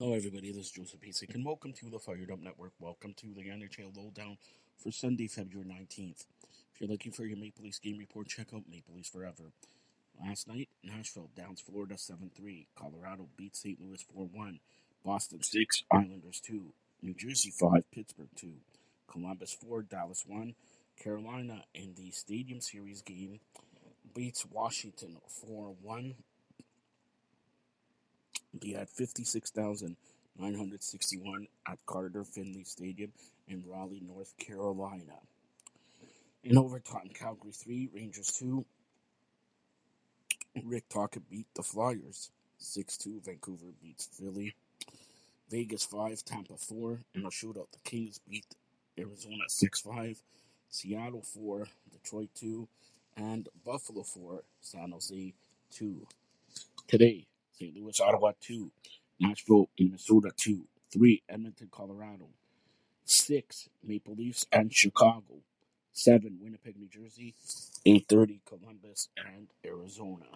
[0.00, 0.52] Hello, everybody.
[0.52, 2.70] This is Joseph Pesek, and welcome to the Fired Up Network.
[2.78, 4.38] Welcome to the NHL Lowdown
[4.76, 6.24] for Sunday, February 19th.
[6.72, 9.50] If you're looking for your Maple Leafs game report, check out Maple Leafs Forever.
[10.24, 12.68] Last night, Nashville downs Florida 7 3.
[12.76, 13.76] Colorado beats St.
[13.80, 14.60] Louis 4 1.
[15.04, 16.72] Boston 6, Islanders 2.
[17.02, 18.52] New Jersey 5, Pittsburgh 2.
[19.10, 20.54] Columbus 4, Dallas 1.
[21.02, 23.40] Carolina in the Stadium Series game
[24.14, 26.14] beats Washington 4 1.
[28.54, 33.12] They had 56,961 at Carter Finley Stadium
[33.46, 35.18] in Raleigh, North Carolina.
[36.42, 38.64] In overtime, Calgary 3, Rangers 2.
[40.64, 43.20] Rick Tocchet beat the Flyers 6 2.
[43.24, 44.56] Vancouver beats Philly.
[45.50, 46.98] Vegas 5, Tampa 4.
[47.14, 48.46] In a shootout, the Kings beat
[48.98, 50.22] Arizona 6 5.
[50.70, 52.68] Seattle 4, Detroit 2.
[53.16, 55.34] And Buffalo 4, San Jose
[55.72, 56.06] 2.
[56.86, 57.27] Today,
[57.58, 57.76] St.
[57.76, 58.70] Louis, Ottawa 2,
[59.20, 60.62] Nashville, Minnesota 2,
[60.92, 62.28] 3, Edmonton, Colorado,
[63.04, 65.42] 6, Maple Leafs and Chicago,
[65.92, 67.34] 7, Winnipeg, New Jersey,
[67.84, 70.26] 8.30, Columbus and Arizona.